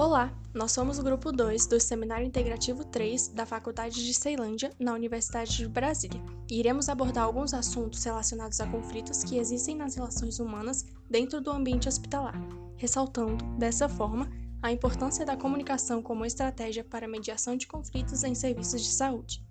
[0.00, 4.94] Olá, nós somos o grupo 2 do Seminário Integrativo 3 da Faculdade de Ceilândia, na
[4.94, 10.40] Universidade de Brasília, e iremos abordar alguns assuntos relacionados a conflitos que existem nas relações
[10.40, 12.34] humanas dentro do ambiente hospitalar,
[12.78, 14.26] ressaltando, dessa forma,
[14.62, 19.44] a importância da comunicação como estratégia para a mediação de conflitos em serviços de saúde.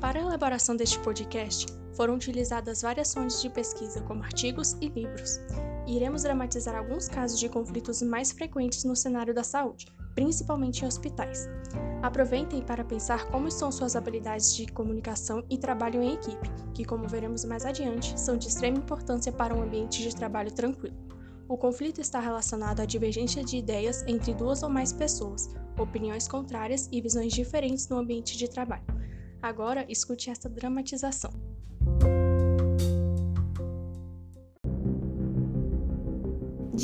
[0.00, 1.66] Para a elaboração deste podcast,
[1.96, 5.40] foram utilizadas várias fontes de pesquisa, como artigos e livros,
[5.86, 11.48] iremos dramatizar alguns casos de conflitos mais frequentes no cenário da saúde, principalmente em hospitais.
[12.02, 17.08] Aproveitem para pensar como estão suas habilidades de comunicação e trabalho em equipe, que, como
[17.08, 20.96] veremos mais adiante, são de extrema importância para um ambiente de trabalho tranquilo.
[21.48, 26.88] O conflito está relacionado à divergência de ideias entre duas ou mais pessoas, opiniões contrárias
[26.90, 28.84] e visões diferentes no ambiente de trabalho.
[29.40, 31.30] Agora, escute esta dramatização.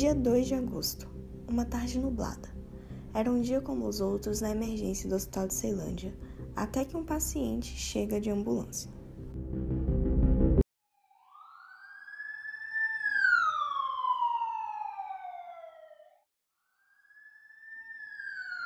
[0.03, 1.09] Dia 2 de agosto.
[1.47, 2.53] Uma tarde nublada.
[3.13, 6.13] Era um dia como os outros na emergência do Hospital de Ceilândia,
[6.53, 8.91] até que um paciente chega de ambulância.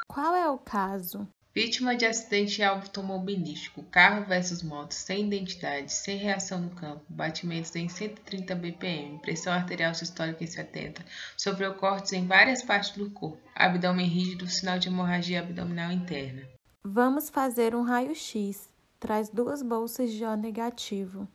[0.08, 1.32] Qual é o caso?
[1.60, 7.90] Vítima de acidente automobilístico, carro versus moto, sem identidade, sem reação no campo, batimentos em
[7.90, 11.04] 130 bpm, pressão arterial sistólica em 70,
[11.36, 16.48] sofreu cortes em várias partes do corpo, abdômen rígido, sinal de hemorragia abdominal interna.
[16.84, 18.70] Vamos fazer um raio-x.
[19.00, 21.28] Traz duas bolsas de O negativo.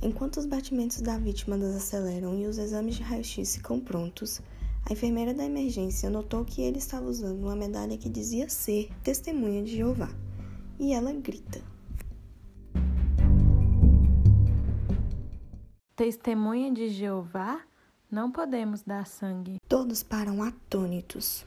[0.00, 4.40] Enquanto os batimentos da vítima desaceleram e os exames de raio-x ficam prontos,
[4.88, 9.62] a enfermeira da emergência notou que ele estava usando uma medalha que dizia ser testemunha
[9.62, 10.08] de Jeová.
[10.78, 11.60] E ela grita:
[15.94, 17.60] Testemunha de Jeová?
[18.10, 19.58] Não podemos dar sangue.
[19.68, 21.44] Todos param atônitos.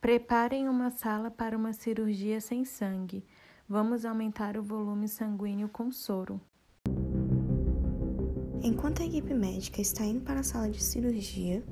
[0.00, 3.24] Preparem uma sala para uma cirurgia sem sangue.
[3.68, 6.40] Vamos aumentar o volume sanguíneo com soro.
[8.62, 11.64] Enquanto a equipe médica está indo para a sala de cirurgia,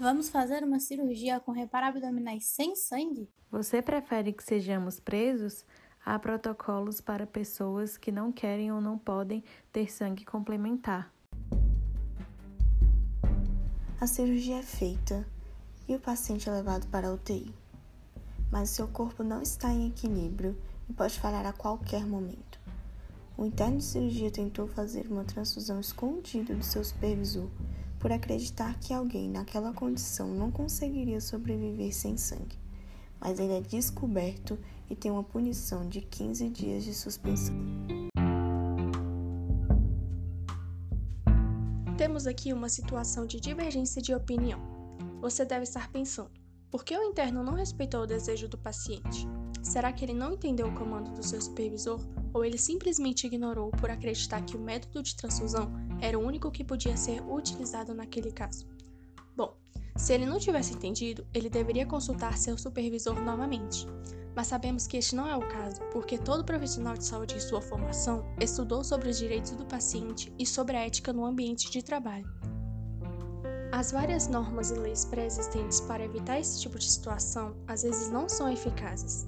[0.00, 3.28] Vamos fazer uma cirurgia com reparo abdominais sem sangue?
[3.50, 5.62] Você prefere que sejamos presos?
[6.02, 11.12] Há protocolos para pessoas que não querem ou não podem ter sangue complementar.
[14.00, 15.26] A cirurgia é feita
[15.86, 17.54] e o paciente é levado para a UTI.
[18.50, 20.56] Mas seu corpo não está em equilíbrio
[20.88, 22.58] e pode falhar a qualquer momento.
[23.40, 27.48] O interno de cirurgia tentou fazer uma transfusão escondida do seu supervisor
[27.98, 32.58] por acreditar que alguém naquela condição não conseguiria sobreviver sem sangue,
[33.18, 34.58] mas ele é descoberto
[34.90, 37.56] e tem uma punição de 15 dias de suspensão.
[41.96, 44.60] Temos aqui uma situação de divergência de opinião.
[45.22, 46.30] Você deve estar pensando:
[46.70, 49.26] por que o interno não respeitou o desejo do paciente?
[49.62, 52.00] Será que ele não entendeu o comando do seu supervisor
[52.32, 56.64] ou ele simplesmente ignorou por acreditar que o método de transfusão era o único que
[56.64, 58.66] podia ser utilizado naquele caso?
[59.36, 59.54] Bom,
[59.96, 63.86] se ele não tivesse entendido, ele deveria consultar seu supervisor novamente.
[64.34, 67.60] Mas sabemos que este não é o caso, porque todo profissional de saúde em sua
[67.60, 72.26] formação estudou sobre os direitos do paciente e sobre a ética no ambiente de trabalho.
[73.72, 78.28] As várias normas e leis pré-existentes para evitar esse tipo de situação às vezes não
[78.28, 79.26] são eficazes.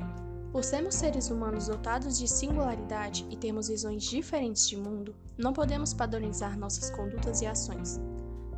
[0.53, 5.95] Por sermos seres humanos dotados de singularidade e termos visões diferentes de mundo, não podemos
[5.95, 7.99] padronizar nossas condutas e ações.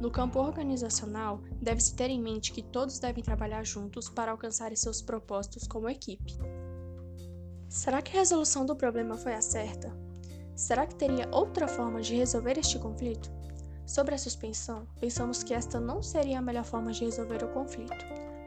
[0.00, 5.00] No campo organizacional, deve-se ter em mente que todos devem trabalhar juntos para alcançar seus
[5.00, 6.36] propósitos como equipe.
[7.68, 9.96] Será que a resolução do problema foi a certa?
[10.56, 13.30] Será que teria outra forma de resolver este conflito?
[13.86, 18.04] Sobre a suspensão, pensamos que esta não seria a melhor forma de resolver o conflito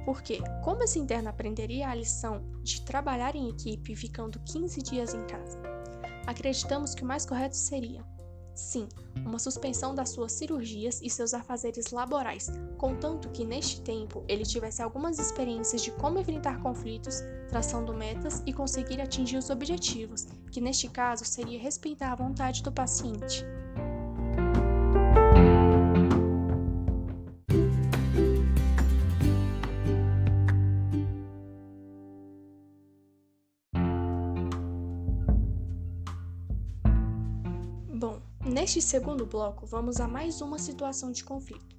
[0.08, 5.22] porque, como esse interno aprenderia a lição de trabalhar em equipe ficando 15 dias em
[5.28, 5.62] casa?
[6.26, 8.06] Acreditamos que o mais correto seria,
[8.56, 8.88] sim,
[9.18, 14.82] uma suspensão das suas cirurgias e seus afazeres laborais, contanto que neste tempo ele tivesse
[14.82, 20.88] algumas experiências de como enfrentar conflitos, traçando metas e conseguir atingir os objetivos, que neste
[20.88, 23.44] caso seria respeitar a vontade do paciente.
[38.68, 41.74] Neste segundo bloco, vamos a mais uma situação de conflito.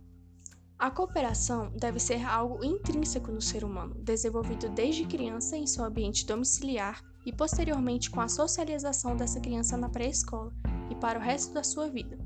[0.78, 6.24] A cooperação deve ser algo intrínseco no ser humano, desenvolvido desde criança em seu ambiente
[6.24, 10.50] domiciliar e posteriormente com a socialização dessa criança na pré-escola,
[10.90, 12.18] e para o resto da sua vida.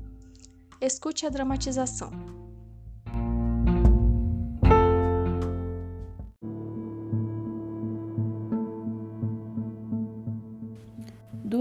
[0.79, 2.32] Escute a dramatização.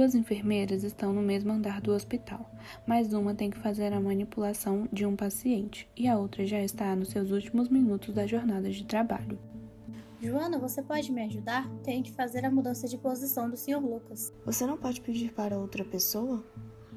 [0.03, 2.51] Duas enfermeiras estão no mesmo andar do hospital,
[2.85, 6.97] mas uma tem que fazer a manipulação de um paciente e a outra já está
[6.97, 9.39] nos seus últimos minutos da jornada de trabalho.
[10.21, 11.71] Joana, você pode me ajudar?
[11.85, 13.79] Tenho que fazer a mudança de posição do Sr.
[13.79, 14.33] Lucas.
[14.45, 16.45] Você não pode pedir para outra pessoa?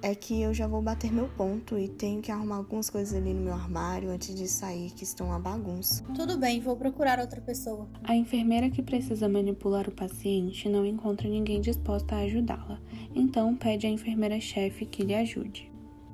[0.02, 3.34] É que eu já vou bater meu ponto e tenho que arrumar algumas coisas ali
[3.34, 6.04] no meu armário antes de sair que estão uma bagunça.
[6.16, 7.88] Tudo bem, vou procurar outra pessoa.
[8.04, 12.80] A enfermeira que precisa manipular o paciente não encontra ninguém disposta a ajudá-la,
[13.14, 15.72] então pede à enfermeira-chefe que lhe ajude.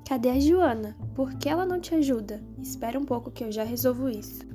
[0.08, 0.98] Cadê a Joana?
[1.16, 2.44] Por que ela não te ajuda?
[2.62, 4.46] Espera um pouco que eu já resolvo isso.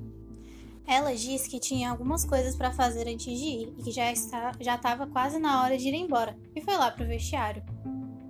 [0.86, 4.52] Ela disse que tinha algumas coisas para fazer antes de ir e que já está
[4.60, 7.62] já estava quase na hora de ir embora e foi lá pro vestiário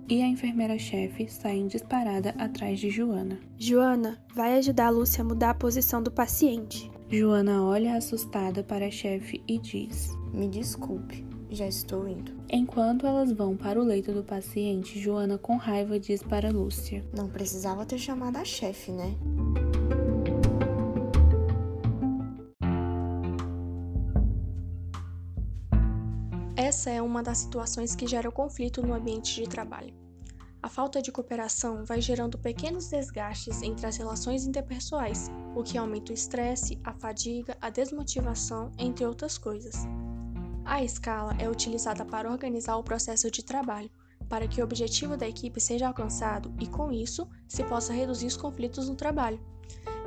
[0.09, 3.39] e a enfermeira-chefe saem disparada atrás de Joana.
[3.57, 6.91] Joana, vai ajudar a Lúcia a mudar a posição do paciente.
[7.09, 12.33] Joana olha assustada para a chefe e diz: Me desculpe, já estou indo.
[12.49, 17.29] Enquanto elas vão para o leito do paciente, Joana, com raiva, diz para Lúcia: Não
[17.29, 19.15] precisava ter chamado a chefe, né?
[26.77, 29.95] Essa é uma das situações que gera o conflito no ambiente de trabalho.
[30.61, 36.11] A falta de cooperação vai gerando pequenos desgastes entre as relações interpessoais, o que aumenta
[36.11, 39.87] o estresse, a fadiga, a desmotivação, entre outras coisas.
[40.63, 43.89] A escala é utilizada para organizar o processo de trabalho,
[44.29, 48.37] para que o objetivo da equipe seja alcançado e, com isso, se possa reduzir os
[48.37, 49.43] conflitos no trabalho.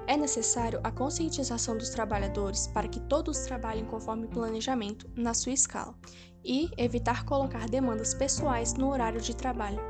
[0.06, 5.94] É necessário a conscientização dos trabalhadores para que todos trabalhem conforme planejamento na sua escala
[6.44, 9.81] e evitar colocar demandas pessoais no horário de trabalho.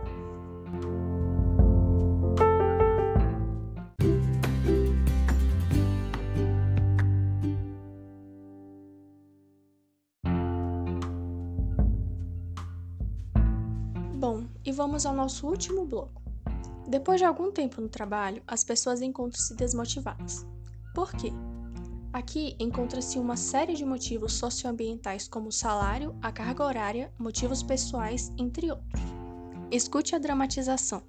[14.21, 16.30] Bom, e vamos ao nosso último bloco.
[16.91, 20.45] Depois de algum tempo no trabalho, as pessoas encontram-se desmotivadas.
[20.93, 21.33] Por quê?
[22.13, 28.33] Aqui encontra-se uma série de motivos socioambientais como o salário, a carga horária, motivos pessoais,
[28.37, 29.01] entre outros.
[29.71, 31.01] Escute a dramatização.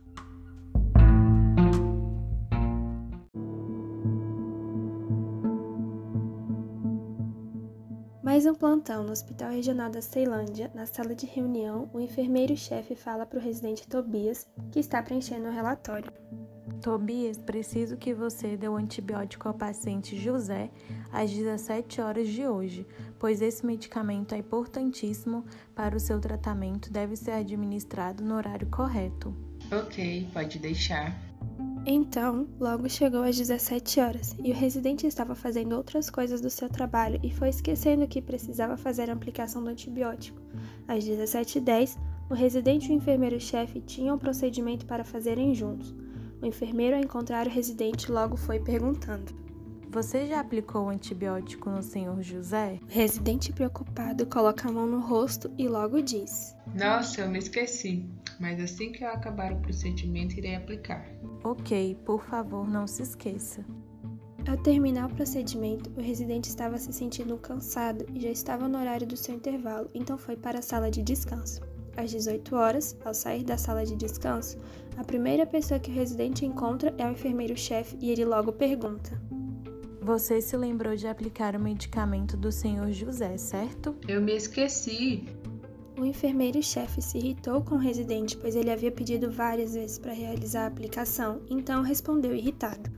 [8.32, 10.72] Mais um plantão no Hospital Regional da Ceilândia.
[10.74, 15.52] Na sala de reunião, o enfermeiro-chefe fala para o residente Tobias, que está preenchendo o
[15.52, 16.10] relatório.
[16.82, 20.72] Tobias, preciso que você dê o antibiótico ao paciente José
[21.12, 22.88] às 17 horas de hoje,
[23.20, 25.44] pois esse medicamento é importantíssimo
[25.76, 29.36] para o seu tratamento, deve ser administrado no horário correto.
[29.70, 31.31] Ok, pode deixar.
[31.86, 36.70] Então, logo chegou às 17 horas e o residente estava fazendo outras coisas do seu
[36.70, 40.40] trabalho e foi esquecendo que precisava fazer a aplicação do antibiótico.
[40.88, 41.98] Às 17h10,
[42.30, 45.94] o residente e o enfermeiro-chefe tinham um procedimento para fazerem juntos.
[46.40, 49.34] O enfermeiro, ao encontrar o residente, logo foi perguntando:
[49.90, 52.80] Você já aplicou o antibiótico no senhor José?
[52.84, 58.06] O residente, preocupado, coloca a mão no rosto e logo diz: Nossa, eu me esqueci,
[58.42, 61.08] mas assim que eu acabar o procedimento, irei aplicar.
[61.44, 63.64] Ok, por favor, não se esqueça.
[64.50, 69.06] Ao terminar o procedimento, o residente estava se sentindo cansado e já estava no horário
[69.06, 71.62] do seu intervalo, então foi para a sala de descanso.
[71.96, 74.58] Às 18 horas, ao sair da sala de descanso,
[74.98, 79.22] a primeira pessoa que o residente encontra é o enfermeiro-chefe e ele logo pergunta:
[80.02, 83.96] Você se lembrou de aplicar o medicamento do senhor José, certo?
[84.08, 85.26] Eu me esqueci.
[86.02, 90.64] O enfermeiro-chefe se irritou com o residente, pois ele havia pedido várias vezes para realizar
[90.64, 92.90] a aplicação, então respondeu irritado: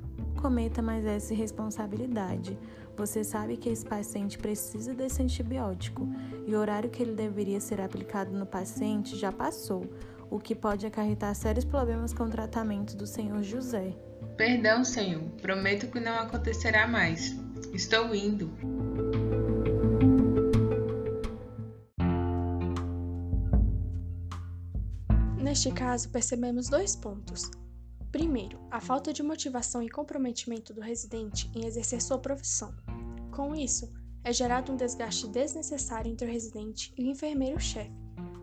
[0.41, 2.57] Cometa mais essa irresponsabilidade.
[2.95, 6.07] Você sabe que esse paciente precisa desse antibiótico
[6.48, 9.86] e o horário que ele deveria ser aplicado no paciente já passou,
[10.31, 13.93] o que pode acarretar sérios problemas com o tratamento do senhor José.
[14.38, 15.24] Perdão, senhor.
[15.41, 17.36] Prometo que não acontecerá mais.
[17.74, 18.50] Estou indo.
[25.53, 27.51] Neste caso, percebemos dois pontos.
[28.12, 32.74] Primeiro, a falta de motivação e comprometimento do residente em exercer sua profissão.
[33.31, 33.93] Com isso,
[34.24, 37.93] é gerado um desgaste desnecessário entre o residente e o enfermeiro-chefe,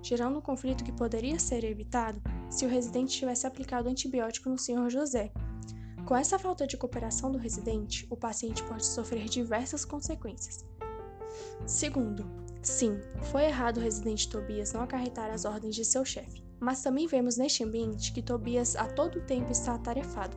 [0.01, 4.89] gerando um conflito que poderia ser evitado se o residente tivesse aplicado antibiótico no Sr.
[4.89, 5.33] José.
[6.07, 10.65] Com essa falta de cooperação do residente, o paciente pode sofrer diversas consequências.
[11.67, 12.25] Segundo,
[12.63, 13.01] Sim,
[13.33, 17.37] foi errado o residente Tobias não acarretar as ordens de seu chefe, mas também vemos
[17.37, 20.37] neste ambiente que Tobias a todo tempo está atarefado,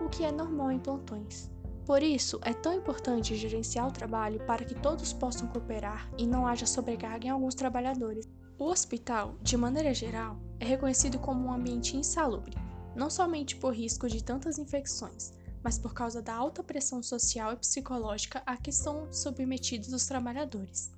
[0.00, 1.50] o que é normal em plantões.
[1.84, 6.46] Por isso, é tão importante gerenciar o trabalho para que todos possam cooperar e não
[6.46, 8.26] haja sobrecarga em alguns trabalhadores.
[8.58, 12.56] O hospital, de maneira geral, é reconhecido como um ambiente insalubre,
[12.96, 17.56] não somente por risco de tantas infecções, mas por causa da alta pressão social e
[17.56, 20.90] psicológica a que são submetidos os trabalhadores.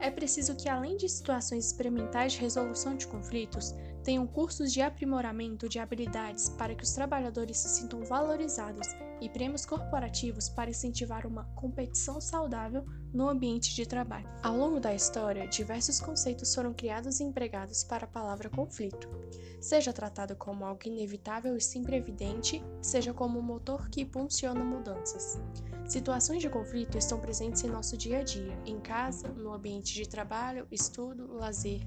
[0.00, 3.74] É preciso que, além de situações experimentais de resolução de conflitos,
[4.04, 8.86] tenham cursos de aprimoramento de habilidades para que os trabalhadores se sintam valorizados
[9.20, 14.28] e prêmios corporativos para incentivar uma competição saudável no ambiente de trabalho.
[14.42, 19.08] Ao longo da história, diversos conceitos foram criados e empregados para a palavra conflito,
[19.58, 25.40] seja tratado como algo inevitável e sempre evidente, seja como um motor que impulsiona mudanças.
[25.86, 30.06] Situações de conflito estão presentes em nosso dia a dia, em casa, no ambiente de
[30.06, 31.80] trabalho, estudo, lazer,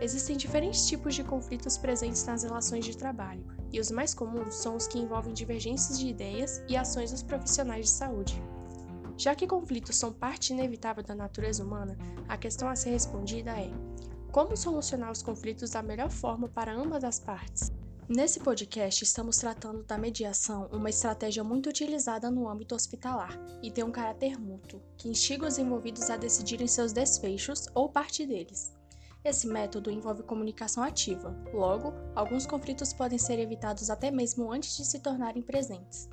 [0.00, 4.76] Existem diferentes tipos de conflitos presentes nas relações de trabalho, e os mais comuns são
[4.76, 8.42] os que envolvem divergências de ideias e ações dos profissionais de saúde.
[9.16, 11.96] Já que conflitos são parte inevitável da natureza humana,
[12.28, 13.70] a questão a ser respondida é:
[14.30, 17.72] como solucionar os conflitos da melhor forma para ambas as partes?
[18.08, 23.84] Nesse podcast, estamos tratando da mediação, uma estratégia muito utilizada no âmbito hospitalar e tem
[23.84, 28.77] um caráter mútuo, que instiga os envolvidos a decidirem seus desfechos ou parte deles.
[29.28, 34.86] Esse método envolve comunicação ativa, logo, alguns conflitos podem ser evitados até mesmo antes de
[34.86, 36.08] se tornarem presentes.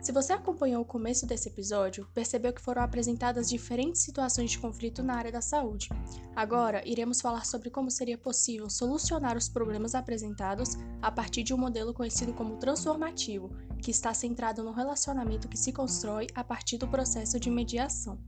[0.00, 5.02] Se você acompanhou o começo desse episódio, percebeu que foram apresentadas diferentes situações de conflito
[5.02, 5.90] na área da saúde.
[6.34, 10.70] Agora, iremos falar sobre como seria possível solucionar os problemas apresentados
[11.02, 13.50] a partir de um modelo conhecido como transformativo,
[13.82, 18.18] que está centrado no relacionamento que se constrói a partir do processo de mediação.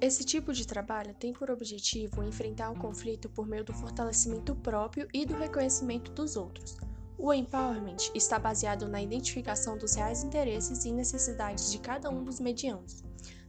[0.00, 5.08] Esse tipo de trabalho tem por objetivo enfrentar o conflito por meio do fortalecimento próprio
[5.12, 6.76] e do reconhecimento dos outros.
[7.18, 12.38] O empowerment está baseado na identificação dos reais interesses e necessidades de cada um dos
[12.38, 13.02] medianos,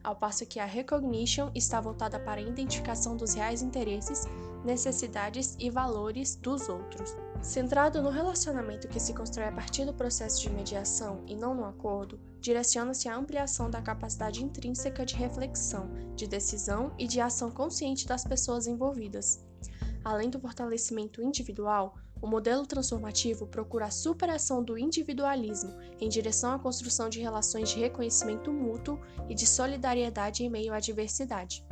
[0.04, 4.26] ao passo que a recognition está voltada para a identificação dos reais interesses,
[4.66, 7.16] necessidades e valores dos outros.
[7.44, 11.64] Centrado no relacionamento que se constrói a partir do processo de mediação e não no
[11.64, 18.08] acordo, direciona-se à ampliação da capacidade intrínseca de reflexão, de decisão e de ação consciente
[18.08, 19.46] das pessoas envolvidas.
[20.04, 26.60] Além do fortalecimento individual, o modelo transformativo procura a superação do individualismo em direção à
[26.60, 31.66] construção de relações de reconhecimento mútuo e de solidariedade em meio à diversidade.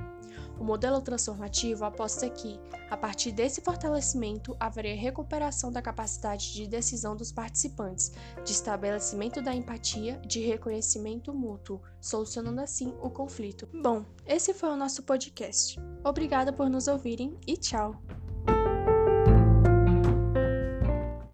[0.59, 2.59] O modelo transformativo aposta que,
[2.89, 8.11] a partir desse fortalecimento, haveria recuperação da capacidade de decisão dos participantes,
[8.43, 13.67] de estabelecimento da empatia, de reconhecimento mútuo, solucionando assim o conflito.
[13.73, 15.79] Bom, esse foi o nosso podcast.
[16.03, 18.01] Obrigada por nos ouvirem e tchau!